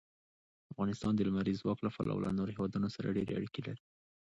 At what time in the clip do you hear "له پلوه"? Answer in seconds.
1.83-2.19